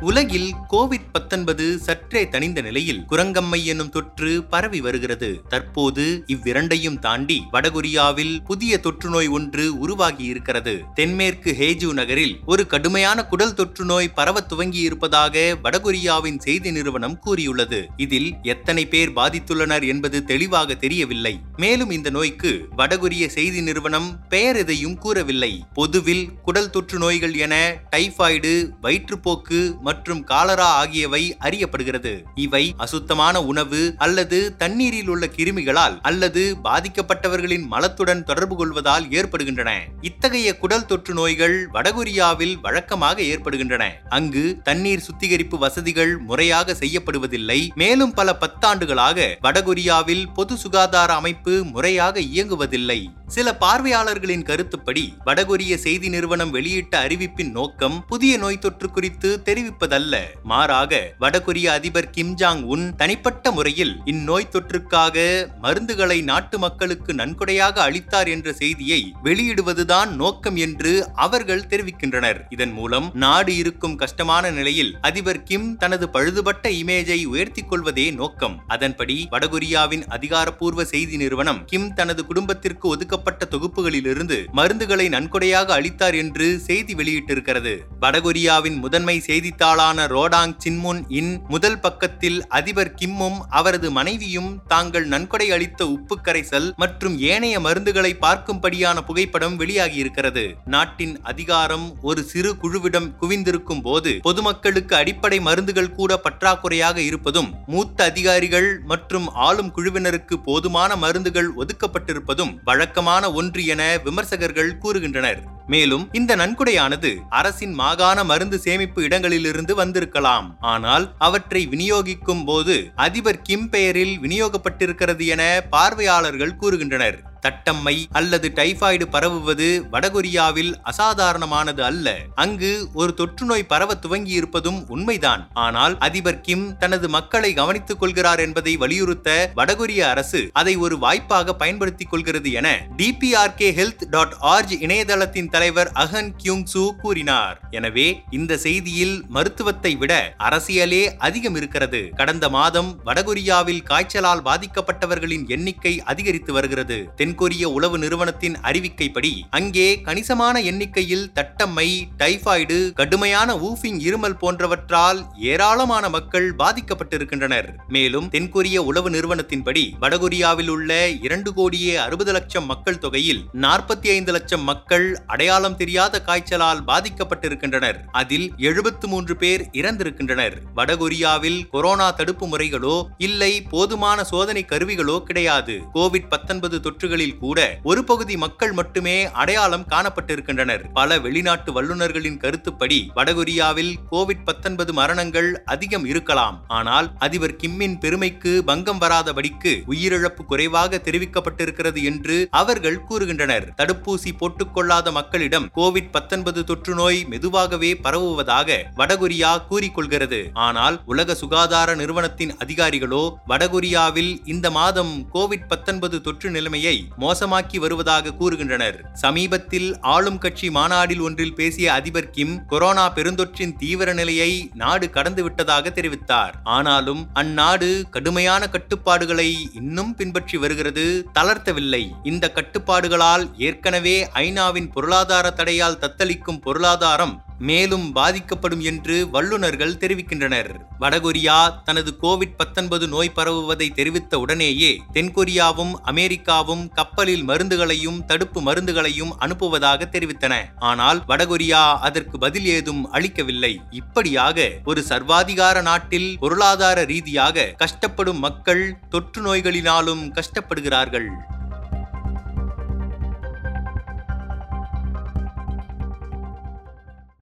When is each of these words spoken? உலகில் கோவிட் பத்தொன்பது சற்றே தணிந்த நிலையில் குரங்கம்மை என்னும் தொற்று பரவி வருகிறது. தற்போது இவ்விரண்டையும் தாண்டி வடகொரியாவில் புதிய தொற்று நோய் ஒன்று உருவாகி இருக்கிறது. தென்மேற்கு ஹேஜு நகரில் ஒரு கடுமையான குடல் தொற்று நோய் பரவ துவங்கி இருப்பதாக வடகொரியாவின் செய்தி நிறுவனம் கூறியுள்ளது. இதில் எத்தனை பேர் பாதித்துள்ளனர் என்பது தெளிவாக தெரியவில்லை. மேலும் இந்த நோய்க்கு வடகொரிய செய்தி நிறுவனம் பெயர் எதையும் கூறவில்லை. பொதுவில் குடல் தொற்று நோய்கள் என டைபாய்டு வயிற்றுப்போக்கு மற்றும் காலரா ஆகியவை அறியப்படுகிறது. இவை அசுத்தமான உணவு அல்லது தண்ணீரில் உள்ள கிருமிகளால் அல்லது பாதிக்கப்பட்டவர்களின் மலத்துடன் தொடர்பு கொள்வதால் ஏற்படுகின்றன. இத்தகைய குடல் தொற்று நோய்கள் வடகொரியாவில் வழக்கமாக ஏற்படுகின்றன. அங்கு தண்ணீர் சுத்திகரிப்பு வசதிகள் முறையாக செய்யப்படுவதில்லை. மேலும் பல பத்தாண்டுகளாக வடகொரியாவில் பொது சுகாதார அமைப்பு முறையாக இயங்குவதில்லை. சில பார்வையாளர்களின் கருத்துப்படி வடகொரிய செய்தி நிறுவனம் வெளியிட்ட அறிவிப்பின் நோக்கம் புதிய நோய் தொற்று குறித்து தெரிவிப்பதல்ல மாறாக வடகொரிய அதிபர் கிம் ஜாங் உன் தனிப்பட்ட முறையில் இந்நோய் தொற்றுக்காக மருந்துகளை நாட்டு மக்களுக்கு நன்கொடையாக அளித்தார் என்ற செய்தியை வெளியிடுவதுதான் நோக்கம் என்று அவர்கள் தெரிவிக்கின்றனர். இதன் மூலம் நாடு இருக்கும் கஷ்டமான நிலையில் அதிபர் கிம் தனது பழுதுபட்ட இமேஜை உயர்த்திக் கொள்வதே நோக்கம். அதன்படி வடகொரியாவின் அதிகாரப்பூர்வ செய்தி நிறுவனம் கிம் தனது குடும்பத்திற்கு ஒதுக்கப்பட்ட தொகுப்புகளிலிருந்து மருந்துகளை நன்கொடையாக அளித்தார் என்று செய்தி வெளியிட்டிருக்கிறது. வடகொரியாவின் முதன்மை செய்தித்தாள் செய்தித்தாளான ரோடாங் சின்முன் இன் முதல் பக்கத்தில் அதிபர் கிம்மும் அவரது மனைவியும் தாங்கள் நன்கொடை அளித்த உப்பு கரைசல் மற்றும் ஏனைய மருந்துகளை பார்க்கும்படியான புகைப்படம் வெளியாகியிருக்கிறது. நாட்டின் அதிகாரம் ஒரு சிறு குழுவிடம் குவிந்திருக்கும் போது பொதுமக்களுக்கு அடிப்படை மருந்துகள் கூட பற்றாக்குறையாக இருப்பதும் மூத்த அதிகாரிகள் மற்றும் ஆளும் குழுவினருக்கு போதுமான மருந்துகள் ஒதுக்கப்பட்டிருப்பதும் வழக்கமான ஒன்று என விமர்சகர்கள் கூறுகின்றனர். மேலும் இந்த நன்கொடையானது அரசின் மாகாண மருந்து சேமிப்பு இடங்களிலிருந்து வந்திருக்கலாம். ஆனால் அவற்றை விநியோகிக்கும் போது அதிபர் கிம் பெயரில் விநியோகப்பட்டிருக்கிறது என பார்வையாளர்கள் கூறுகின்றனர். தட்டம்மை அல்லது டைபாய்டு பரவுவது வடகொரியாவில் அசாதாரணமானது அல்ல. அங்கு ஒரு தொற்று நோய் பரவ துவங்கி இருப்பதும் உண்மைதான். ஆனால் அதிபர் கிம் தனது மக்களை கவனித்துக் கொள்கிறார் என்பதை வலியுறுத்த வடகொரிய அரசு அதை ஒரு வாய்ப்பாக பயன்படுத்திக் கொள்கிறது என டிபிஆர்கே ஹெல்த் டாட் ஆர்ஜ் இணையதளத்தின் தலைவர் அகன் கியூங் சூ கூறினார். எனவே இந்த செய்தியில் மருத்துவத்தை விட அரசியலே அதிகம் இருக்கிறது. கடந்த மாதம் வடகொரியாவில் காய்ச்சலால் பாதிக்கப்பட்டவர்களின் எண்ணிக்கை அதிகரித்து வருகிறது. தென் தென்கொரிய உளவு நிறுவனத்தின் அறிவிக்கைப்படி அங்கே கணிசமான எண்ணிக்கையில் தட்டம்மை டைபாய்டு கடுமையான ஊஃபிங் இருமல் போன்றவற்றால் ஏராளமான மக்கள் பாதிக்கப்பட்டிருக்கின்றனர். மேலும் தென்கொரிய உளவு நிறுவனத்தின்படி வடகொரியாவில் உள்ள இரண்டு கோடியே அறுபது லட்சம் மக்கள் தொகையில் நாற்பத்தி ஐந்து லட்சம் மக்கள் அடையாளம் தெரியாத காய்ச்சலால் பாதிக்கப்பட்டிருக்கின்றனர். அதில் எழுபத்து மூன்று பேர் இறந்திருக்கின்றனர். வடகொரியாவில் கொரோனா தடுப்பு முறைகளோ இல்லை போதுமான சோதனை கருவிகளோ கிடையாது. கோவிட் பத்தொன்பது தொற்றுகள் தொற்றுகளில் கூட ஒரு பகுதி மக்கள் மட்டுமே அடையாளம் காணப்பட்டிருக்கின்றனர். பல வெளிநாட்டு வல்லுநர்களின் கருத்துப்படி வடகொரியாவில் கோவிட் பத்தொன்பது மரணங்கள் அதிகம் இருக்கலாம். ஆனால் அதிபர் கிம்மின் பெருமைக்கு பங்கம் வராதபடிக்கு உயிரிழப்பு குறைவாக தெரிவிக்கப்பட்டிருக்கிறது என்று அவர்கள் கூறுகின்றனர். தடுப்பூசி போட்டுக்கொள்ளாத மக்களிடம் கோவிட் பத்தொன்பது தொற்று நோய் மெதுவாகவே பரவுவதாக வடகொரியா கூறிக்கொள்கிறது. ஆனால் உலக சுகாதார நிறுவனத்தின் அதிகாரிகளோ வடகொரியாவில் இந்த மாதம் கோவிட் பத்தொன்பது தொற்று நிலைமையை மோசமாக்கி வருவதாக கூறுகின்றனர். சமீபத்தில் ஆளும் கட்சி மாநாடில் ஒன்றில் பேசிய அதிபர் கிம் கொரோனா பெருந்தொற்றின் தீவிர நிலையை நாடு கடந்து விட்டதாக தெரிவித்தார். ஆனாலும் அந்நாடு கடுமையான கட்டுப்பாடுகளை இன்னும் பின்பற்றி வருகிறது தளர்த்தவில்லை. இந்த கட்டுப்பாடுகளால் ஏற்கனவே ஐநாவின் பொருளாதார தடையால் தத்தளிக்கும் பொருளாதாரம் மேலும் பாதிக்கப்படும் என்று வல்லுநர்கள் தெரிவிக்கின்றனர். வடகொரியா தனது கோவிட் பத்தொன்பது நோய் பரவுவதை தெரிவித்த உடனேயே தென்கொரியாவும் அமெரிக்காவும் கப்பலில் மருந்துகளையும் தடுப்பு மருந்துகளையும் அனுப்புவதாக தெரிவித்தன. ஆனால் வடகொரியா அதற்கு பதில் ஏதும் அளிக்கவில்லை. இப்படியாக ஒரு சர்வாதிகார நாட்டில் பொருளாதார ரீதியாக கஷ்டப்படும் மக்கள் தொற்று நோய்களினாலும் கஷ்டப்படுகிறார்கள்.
உலகில் 0.00 0.54
கோவிட் 0.68 1.06
பத்தொன்பது 1.12 1.78
சற்றே 1.78 2.28
தணிந்த 2.28 2.60
நிலையில் 2.60 3.04
குரங்கம்மை 3.10 3.64
என்னும் 3.64 3.88
தொற்று 3.88 4.42
பரவி 4.42 4.80
வருகிறது. 4.80 5.42
தற்போது 5.48 6.24
இவ்விரண்டையும் 6.26 6.98
தாண்டி 6.98 7.42
வடகொரியாவில் 7.52 8.42
புதிய 8.44 8.78
தொற்று 8.78 9.10
நோய் 9.10 9.28
ஒன்று 9.28 9.78
உருவாகி 9.78 10.24
இருக்கிறது. 10.24 10.82
தென்மேற்கு 10.94 11.56
ஹேஜு 11.58 11.92
நகரில் 11.92 12.38
ஒரு 12.46 12.66
கடுமையான 12.66 13.24
குடல் 13.24 13.54
தொற்று 13.54 13.84
நோய் 13.84 14.08
பரவ 14.08 14.40
துவங்கி 14.40 14.78
இருப்பதாக 14.78 15.58
வடகொரியாவின் 15.62 16.38
செய்தி 16.38 16.70
நிறுவனம் 16.70 17.18
கூறியுள்ளது. 17.18 17.88
இதில் 17.96 18.34
எத்தனை 18.42 18.86
பேர் 18.86 19.10
பாதித்துள்ளனர் 19.10 19.86
என்பது 19.86 20.24
தெளிவாக 20.24 20.74
தெரியவில்லை. 20.74 21.40
மேலும் 21.56 21.90
இந்த 21.90 22.10
நோய்க்கு 22.10 22.68
வடகொரிய 22.76 23.26
செய்தி 23.26 23.60
நிறுவனம் 23.60 24.18
பெயர் 24.28 24.56
எதையும் 24.56 24.98
கூறவில்லை. 24.98 25.64
பொதுவில் 25.74 26.32
குடல் 26.42 26.70
தொற்று 26.70 26.98
நோய்கள் 26.98 27.34
என 27.34 27.80
டைபாய்டு 27.96 28.70
வயிற்றுப்போக்கு 28.82 29.84
மற்றும் 29.86 30.22
காலரா 30.24 30.68
ஆகியவை 30.80 31.22
அறியப்படுகிறது. 31.46 32.14
இவை 32.46 32.62
அசுத்தமான 32.84 33.44
உணவு 33.52 33.82
அல்லது 34.04 34.38
தண்ணீரில் 34.62 35.10
உள்ள 35.14 35.24
கிருமிகளால் 35.36 35.96
அல்லது 36.02 36.42
பாதிக்கப்பட்டவர்களின் 36.64 37.66
மலத்துடன் 37.74 38.24
தொடர்பு 38.24 38.56
கொள்வதால் 38.56 39.06
ஏற்படுகின்றன. 39.12 39.70
இத்தகைய 40.00 40.48
குடல் 40.58 40.86
தொற்று 40.86 41.14
நோய்கள் 41.14 41.56
வடகொரியாவில் 41.74 42.54
வழக்கமாக 42.62 43.18
ஏற்படுகின்றன. 43.32 43.84
அங்கு 44.08 44.44
தண்ணீர் 44.62 45.04
சுத்திகரிப்பு 45.06 45.58
வசதிகள் 45.58 46.12
முறையாக 46.28 46.76
செய்யப்படுவதில்லை. 46.80 47.60
மேலும் 47.74 48.14
பல 48.14 48.36
பத்தாண்டுகளாக 48.42 49.28
வடகொரியாவில் 49.46 50.24
பொது 50.34 50.54
சுகாதார 50.56 51.10
அமைப்பு 51.20 51.54
முறையாக 51.74 52.20
இயங்குவதில்லை. 52.32 53.00
சில 53.26 53.48
பார்வையாளர்களின் 53.62 54.44
கருத்துப்படி 54.48 55.04
வடகொரிய 55.26 55.74
செய்தி 55.84 56.08
நிறுவனம் 56.08 56.52
வெளியிட்ட 56.56 56.94
அறிவிப்பின் 57.04 57.50
நோக்கம் 57.50 57.96
புதிய 58.06 58.32
நோய் 58.42 58.62
தொற்று 58.64 58.88
குறித்து 58.90 59.30
தெரிவிப்பதல்ல 59.76 60.16
மாறாக 60.50 60.92
வடகொரிய 61.22 61.66
அதிபர் 61.78 62.10
கிம் 62.16 62.34
ஜாங் 62.40 62.62
உன் 62.74 62.84
தனிப்பட்ட 63.00 63.50
முறையில் 63.56 63.92
இந்நோய் 64.12 64.52
தொற்றுக்காக 64.54 65.16
மருந்துகளை 65.64 66.18
நாட்டு 66.30 66.56
மக்களுக்கு 66.64 67.10
நன்கொடையாக 67.20 67.76
அளித்தார் 67.86 68.28
என்ற 68.34 68.52
செய்தியை 68.60 69.00
வெளியிடுவதுதான் 69.26 70.10
நோக்கம் 70.22 70.58
என்று 70.66 70.92
அவர்கள் 71.24 71.66
தெரிவிக்கின்றனர். 71.72 72.40
இதன் 72.56 72.74
மூலம் 72.78 73.08
நாடு 73.24 73.52
இருக்கும் 73.62 73.96
கஷ்டமான 74.02 74.44
நிலையில் 74.58 74.92
அதிபர் 75.08 75.42
கிம் 75.50 75.68
தனது 75.82 76.08
பழுதுபட்ட 76.14 76.64
இமேஜை 76.80 77.20
உயர்த்திக் 77.32 77.70
கொள்வதே 77.72 78.06
நோக்கம். 78.20 78.56
அதன்படி 78.76 79.18
வடகொரியாவின் 79.34 80.06
அதிகாரப்பூர்வ 80.18 80.84
செய்தி 80.94 81.16
நிறுவனம் 81.24 81.62
கிம் 81.72 81.90
தனது 82.00 82.24
குடும்பத்திற்கு 82.30 82.86
ஒதுக்கப்பட்ட 82.94 83.48
தொகுப்புகளிலிருந்து 83.54 84.40
மருந்துகளை 84.60 85.08
நன்கொடையாக 85.16 85.68
அளித்தார் 85.78 86.18
என்று 86.24 86.48
செய்தி 86.68 86.92
வெளியிட்டிருக்கிறது. 87.02 87.74
வடகொரியாவின் 88.04 88.80
முதன்மை 88.86 89.18
செய்தித்தாள் 89.28 89.64
செய்தித்தாளான 89.66 90.04
ரோடாங் 90.14 90.54
சின்முன் 90.64 91.00
இன் 91.18 91.30
முதல் 91.52 91.78
பக்கத்தில் 91.84 92.36
அதிபர் 92.58 92.92
கிம்மும் 92.98 93.38
அவரது 93.58 93.88
மனைவியும் 93.96 94.50
தாங்கள் 94.72 95.06
நன்கொடை 95.12 95.46
அளித்த 95.56 95.80
உப்பு 95.94 96.16
கரைசல் 96.26 96.68
மற்றும் 96.82 97.16
ஏனைய 97.30 97.56
மருந்துகளை 97.66 98.12
பார்க்கும்படியான 98.24 99.02
புகைப்படம் 99.08 99.56
வெளியாகியிருக்கிறது. 99.60 100.44
நாட்டின் 100.74 101.14
அதிகாரம் 101.32 101.86
ஒரு 102.02 102.22
சிறு 102.32 102.52
குழுவிடம் 102.62 103.08
குவிந்திருக்கும் 103.22 103.82
போது 103.88 104.12
பொதுமக்களுக்கு 104.28 104.96
அடிப்படை 105.00 105.40
மருந்துகள் 105.48 105.92
கூட 105.98 106.20
பற்றாக்குறையாக 106.26 106.96
இருப்பதும் 107.08 107.50
மூத்த 107.74 107.98
அதிகாரிகள் 108.12 108.70
மற்றும் 108.92 109.28
ஆளும் 109.48 109.74
குழுவினருக்கு 109.78 110.38
போதுமான 110.48 110.90
மருந்துகள் 111.04 111.50
ஒதுக்கப்பட்டிருப்பதும் 111.62 112.54
வழக்கமான 112.70 113.32
ஒன்று 113.40 113.64
என 113.74 113.82
விமர்சகர்கள் 114.06 114.72
கூறுகின்றனர். 114.84 115.42
மேலும் 115.66 116.04
இந்த 116.12 116.32
நன்கொடையானது 116.36 117.10
அரசின் 117.28 117.74
மாகாண 117.74 118.24
மருந்து 118.24 118.58
சேமிப்பு 118.58 119.02
இடங்களிலிருந்து 119.02 119.74
வந்திருக்கலாம். 119.74 120.48
ஆனால் 120.60 121.06
அவற்றை 121.18 121.62
விநியோகிக்கும் 121.72 122.44
போது 122.44 122.76
அதிபர் 122.96 123.42
கிம் 123.42 123.68
பெயரில் 123.68 124.14
விநியோகப்பட்டிருக்கிறது 124.22 125.26
என 125.26 125.42
பார்வையாளர்கள் 125.70 126.58
கூறுகின்றனர். 126.62 127.18
தட்டம்மை 127.46 127.96
அல்லது 128.12 128.52
டைபாய்டு 128.54 129.08
பரவுவது 129.16 129.70
வடகொரியாவில் 129.94 130.72
அசாதாரணமானது 130.92 131.82
அல்ல. 131.90 132.16
அங்கு 132.34 132.72
ஒரு 132.94 133.14
தொற்று 133.14 133.46
நோய் 133.46 133.70
பரவ 133.72 133.94
துவங்கி 133.94 134.32
இருப்பதும் 134.32 134.80
உண்மைதான். 134.88 135.42
ஆனால் 135.52 135.96
அதிபர் 135.98 136.40
கிம் 136.40 136.64
தனது 136.78 137.08
மக்களை 137.08 137.52
கவனித்துக் 137.52 138.00
கொள்கிறார் 138.00 138.40
என்பதை 138.40 138.76
வலியுறுத்த 138.76 139.52
வடகொரிய 139.56 139.98
அரசு 139.98 140.40
அதை 140.52 140.76
ஒரு 140.76 140.98
வாய்ப்பாக 140.98 141.54
பயன்படுத்திக் 141.54 142.10
கொள்கிறது 142.10 142.52
என 142.52 142.68
டிபிஆர்கே 142.96 143.68
ஹெல்த் 143.78 144.04
டாட் 144.10 144.34
ஆர்ஜ் 144.40 144.74
இணையதளத்தின் 144.86 145.48
தலைவர் 145.48 145.90
அகன் 146.04 146.30
கியூங் 146.44 146.64
சூ 146.64 146.94
கூறினார். 147.02 147.56
எனவே 147.70 148.06
இந்த 148.30 148.58
செய்தியில் 148.62 149.16
மருத்துவத்தை 149.28 149.92
விட 149.96 150.12
அரசியலே 150.38 151.02
அதிகம் 151.28 151.54
இருக்கிறது. 151.54 152.02
கடந்த 152.16 152.48
மாதம் 152.48 152.90
வடகொரியாவில் 153.06 153.82
காய்ச்சலால் 153.82 154.44
பாதிக்கப்பட்டவர்களின் 154.48 155.46
எண்ணிக்கை 155.48 155.94
அதிகரித்து 156.02 156.52
வருகிறது. 156.52 156.98
தென் 157.16 157.35
தென்கொரிய 157.36 157.68
உளவு 157.76 157.96
நிறுவனத்தின் 157.98 158.54
அறிவிக்கைப்படி 158.62 159.30
அங்கே 159.50 160.00
கணிசமான 160.00 160.60
எண்ணிக்கையில் 160.60 161.24
தட்டம்மை 161.34 161.88
டைபாய்டு 162.18 162.92
கடுமையான 162.92 163.56
ஊஃபிங் 163.56 163.98
இருமல் 164.06 164.36
போன்றவற்றால் 164.42 165.18
ஏராளமான 165.40 166.08
மக்கள் 166.08 166.46
பாதிக்கப்பட்டிருக்கின்றனர். 166.58 167.68
மேலும் 167.88 168.28
தென்கொரிய 168.28 168.76
உளவு 168.84 169.10
நிறுவனத்தின்படி 169.10 169.84
வடகொரியாவில் 170.00 170.68
உள்ள 170.68 171.08
இரண்டு 171.08 171.52
கோடியே 171.52 171.96
அறுபது 171.96 172.32
லட்சம் 172.32 172.66
மக்கள் 172.66 172.98
தொகையில் 172.98 173.42
நாற்பத்தி 173.64 174.08
ஐந்து 174.16 174.32
லட்சம் 174.32 174.64
மக்கள் 174.70 175.06
அடையாளம் 175.26 175.76
தெரியாத 175.76 176.22
காய்ச்சலால் 176.22 176.82
பாதிக்கப்பட்டிருக்கின்றனர். 176.84 178.00
அதில் 178.22 178.48
எழுபத்து 178.70 179.08
மூன்று 179.08 179.36
பேர் 179.36 179.64
இறந்திருக்கின்றனர். 179.72 180.56
வடகொரியாவில் 180.76 181.60
கொரோனா 181.68 182.08
தடுப்பு 182.10 182.48
முறைகளோ 182.48 182.96
இல்லை 183.18 183.52
போதுமான 183.62 184.24
சோதனை 184.24 184.64
கருவிகளோ 184.72 185.18
கிடையாது. 185.22 185.76
கோவிட் 185.94 186.28
பத்தொன்பது 186.28 186.80
தொற்றுகள் 186.86 187.15
தொற்றுகளில் 187.16 187.42
கூட 187.44 187.60
ஒரு 187.90 188.00
பகுதி 188.10 188.34
மக்கள் 188.44 188.72
மட்டுமே 188.78 189.14
அடையாளம் 189.40 189.86
காணப்பட்டிருக்கின்றனர். 189.92 190.82
பல 190.98 191.18
வெளிநாட்டு 191.24 191.70
வல்லுநர்களின் 191.76 192.38
கருத்துப்படி 192.42 192.98
வடகொரியாவில் 193.16 193.92
கோவிட் 194.12 194.44
பத்தொன்பது 194.48 194.92
மரணங்கள் 195.00 195.48
அதிகம் 195.74 196.06
இருக்கலாம். 196.12 196.56
ஆனால் 196.78 197.08
அதிபர் 197.26 197.56
கிம்மின் 197.62 197.96
பெருமைக்கு 198.04 198.52
பங்கம் 198.70 199.00
வராதபடிக்கு 199.04 199.72
உயிரிழப்பு 199.92 200.44
குறைவாக 200.50 201.00
தெரிவிக்கப்பட்டிருக்கிறது 201.06 202.02
என்று 202.10 202.36
அவர்கள் 202.60 203.00
கூறுகின்றனர். 203.08 203.66
தடுப்பூசி 203.80 204.32
போட்டுக்கொள்ளாத 204.42 205.12
மக்களிடம் 205.18 205.68
கோவிட் 205.78 206.12
பத்தொன்பது 206.16 206.62
தொற்று 206.70 206.94
நோய் 207.00 207.20
மெதுவாகவே 207.32 207.92
பரவுவதாக 208.06 208.78
வடகொரியா 209.00 209.52
கூறிக்கொள்கிறது. 209.70 210.42
ஆனால் 210.68 210.98
உலக 211.14 211.38
சுகாதார 211.42 211.88
நிறுவனத்தின் 212.02 212.54
அதிகாரிகளோ 212.64 213.24
வடகொரியாவில் 213.52 214.32
இந்த 214.54 214.66
மாதம் 214.78 215.14
கோவிட் 215.34 215.68
பத்தொன்பது 215.68 216.16
தொற்று 216.26 216.48
நிலைமையை 216.56 216.96
மோசமாக்கி 217.18 217.76
வருவதாக 217.76 218.32
கூறுகின்றனர். 218.40 219.12
சமீபத்தில் 219.12 220.00
ஆளும் 220.00 220.38
கட்சி 220.38 220.70
மாநாடில் 220.70 221.20
ஒன்றில் 221.20 221.54
பேசிய 221.54 221.92
அதிபர் 221.92 222.30
கிம் 222.30 222.66
கொரோனா 222.66 223.12
பெருந்தொற்றின் 223.12 223.76
தீவிர 223.76 224.12
நிலையை 224.12 224.70
நாடு 224.74 225.10
கடந்து 225.10 225.42
விட்டதாக 225.42 225.88
தெரிவித்தார். 225.88 226.52
ஆனாலும் 226.64 227.26
அந்நாடு 227.32 228.02
கடுமையான 228.10 228.68
கட்டுப்பாடுகளை 228.68 229.68
இன்னும் 229.74 230.14
பின்பற்றி 230.14 230.58
வருகிறது 230.58 231.26
தளர்த்தவில்லை. 231.34 232.10
இந்த 232.22 232.52
கட்டுப்பாடுகளால் 232.54 233.48
ஏற்கனவே 233.58 234.28
ஐநாவின் 234.34 234.92
பொருளாதார 234.92 235.54
தடையால் 235.56 235.98
தத்தளிக்கும் 235.98 236.60
பொருளாதாரம் 236.60 237.44
மேலும் 237.58 238.12
பாதிக்கப்படும் 238.12 238.80
என்று 238.80 239.30
வல்லுநர்கள் 239.30 239.94
தெரிவிக்கின்றனர். 239.94 240.70
வடகொரியா 241.00 241.82
தனது 241.84 242.16
கோவிட் 242.22 242.56
பத்தொன்பது 242.56 243.08
நோய் 243.08 243.30
பரவுவதை 243.30 243.90
தெரிவித்த 243.90 244.38
உடனேயே 244.38 245.00
தென்கொரியாவும் 245.12 245.92
அமெரிக்காவும் 246.02 246.88
கப்பலில் 246.88 247.48
மருந்துகளையும் 247.48 248.24
தடுப்பு 248.24 248.60
மருந்துகளையும் 248.60 249.32
அனுப்புவதாக 249.40 250.08
தெரிவித்தன. 250.08 250.54
ஆனால் 250.78 251.22
வடகொரியா 251.28 251.94
அதற்கு 251.98 252.38
பதில் 252.38 252.66
ஏதும் 252.66 253.10
அளிக்கவில்லை. 253.10 253.80
இப்படியாக 253.90 254.72
ஒரு 254.84 255.04
சர்வாதிகார 255.08 255.82
நாட்டில் 255.82 256.36
பொருளாதார 256.38 257.04
ரீதியாக 257.04 257.74
கஷ்டப்படும் 257.78 258.38
மக்கள் 258.38 258.98
தொற்று 259.10 259.42
நோய்களினாலும் 259.42 260.38
கஷ்டப்படுகிறார்கள். 260.38 261.28